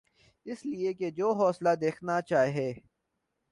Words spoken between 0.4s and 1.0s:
اس لئے